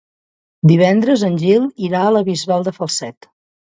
[0.71, 3.33] Divendres en Gil irà a la Bisbal de Falset.